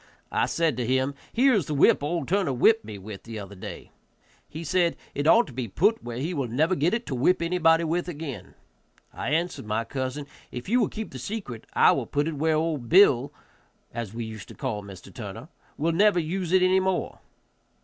[0.31, 3.53] I said to him, "Here is the whip old Turner whipped me with the other
[3.53, 3.91] day."
[4.49, 7.39] He said, "It ought to be put where he will never get it to whip
[7.39, 8.55] anybody with again."
[9.13, 12.55] I answered my cousin, "If you will keep the secret I will put it where
[12.55, 13.31] old Bill,
[13.93, 15.13] as we used to call Mr.
[15.13, 17.19] Turner, will never use it any more."